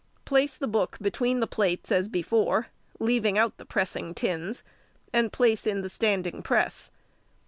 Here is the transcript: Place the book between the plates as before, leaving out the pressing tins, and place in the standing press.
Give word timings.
Place 0.25 0.57
the 0.57 0.67
book 0.67 0.97
between 0.99 1.41
the 1.41 1.45
plates 1.45 1.91
as 1.91 2.07
before, 2.07 2.69
leaving 2.97 3.37
out 3.37 3.57
the 3.57 3.67
pressing 3.67 4.15
tins, 4.15 4.63
and 5.13 5.31
place 5.31 5.67
in 5.67 5.81
the 5.83 5.91
standing 5.91 6.41
press. 6.41 6.89